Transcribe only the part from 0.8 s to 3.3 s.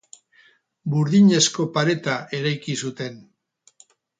Burdinezko pareta eraiki zuten.